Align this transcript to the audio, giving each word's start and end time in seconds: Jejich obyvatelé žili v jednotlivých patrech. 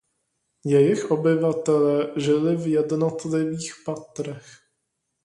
Jejich 0.65 1.11
obyvatelé 1.11 2.13
žili 2.17 2.55
v 2.55 2.67
jednotlivých 2.67 3.73
patrech. 3.85 4.45